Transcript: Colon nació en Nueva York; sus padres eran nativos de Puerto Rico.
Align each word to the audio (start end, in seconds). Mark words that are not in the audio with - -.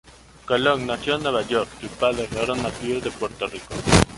Colon 0.47 0.87
nació 0.87 1.15
en 1.17 1.21
Nueva 1.21 1.43
York; 1.47 1.69
sus 1.79 1.91
padres 1.91 2.31
eran 2.31 2.63
nativos 2.63 3.03
de 3.03 3.11
Puerto 3.11 3.45
Rico. 3.45 3.75